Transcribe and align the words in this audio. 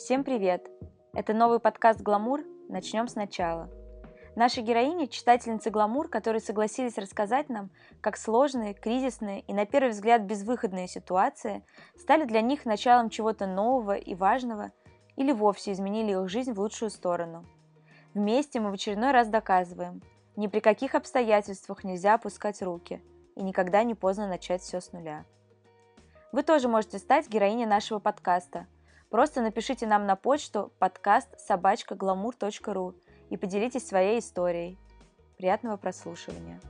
Всем 0.00 0.24
привет! 0.24 0.66
Это 1.12 1.34
новый 1.34 1.58
подкаст 1.58 2.00
«Гламур». 2.00 2.40
Начнем 2.70 3.06
сначала. 3.06 3.68
Наши 4.34 4.62
героини– 4.62 5.04
читательницы 5.10 5.68
«Гламур», 5.68 6.08
которые 6.08 6.40
согласились 6.40 6.96
рассказать 6.96 7.50
нам, 7.50 7.68
как 8.00 8.16
сложные, 8.16 8.72
кризисные 8.72 9.42
и, 9.42 9.52
на 9.52 9.66
первый 9.66 9.90
взгляд, 9.90 10.22
безвыходные 10.22 10.88
ситуации 10.88 11.66
стали 11.98 12.24
для 12.24 12.40
них 12.40 12.64
началом 12.64 13.10
чего-то 13.10 13.46
нового 13.46 13.94
и 13.94 14.14
важного 14.14 14.72
или 15.16 15.32
вовсе 15.32 15.72
изменили 15.72 16.12
их 16.12 16.30
жизнь 16.30 16.54
в 16.54 16.60
лучшую 16.60 16.88
сторону. 16.88 17.44
Вместе 18.14 18.58
мы 18.58 18.70
в 18.70 18.74
очередной 18.74 19.12
раз 19.12 19.28
доказываем– 19.28 20.00
ни 20.36 20.46
при 20.46 20.60
каких 20.60 20.94
обстоятельствах 20.94 21.84
нельзя 21.84 22.14
опускать 22.14 22.62
руки, 22.62 23.02
и 23.36 23.42
никогда 23.42 23.82
не 23.82 23.94
поздно 23.94 24.28
начать 24.28 24.62
все 24.62 24.80
с 24.80 24.92
нуля. 24.92 25.26
Вы 26.32 26.42
тоже 26.42 26.68
можете 26.68 26.98
стать 26.98 27.28
героиней 27.28 27.66
нашего 27.66 27.98
подкаста. 27.98 28.66
Просто 29.10 29.42
напишите 29.42 29.86
нам 29.86 30.06
на 30.06 30.14
почту 30.14 30.72
подкаст 30.78 31.38
собачка 31.38 31.96
и 33.28 33.36
поделитесь 33.36 33.86
своей 33.86 34.20
историей. 34.20 34.78
Приятного 35.36 35.76
прослушивания! 35.76 36.60